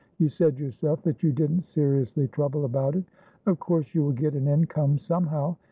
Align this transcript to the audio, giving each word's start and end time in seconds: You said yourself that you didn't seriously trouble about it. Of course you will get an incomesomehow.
You 0.17 0.29
said 0.29 0.57
yourself 0.57 1.03
that 1.03 1.21
you 1.21 1.31
didn't 1.31 1.61
seriously 1.61 2.27
trouble 2.27 2.65
about 2.65 2.95
it. 2.95 3.03
Of 3.45 3.59
course 3.59 3.93
you 3.93 4.01
will 4.03 4.13
get 4.13 4.33
an 4.33 4.47
incomesomehow. 4.47 5.57